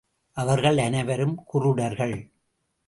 [0.37, 2.17] அவர்கள் அனைவரும் குருடர்கள்